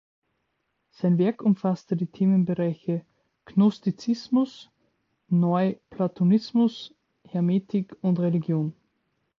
[0.89, 3.05] Sein Werk umfasste die Themenbereiche
[3.45, 4.71] Gnostizismus,
[5.27, 6.95] Neuplatonismus,
[7.27, 8.73] Hermetik und Religion.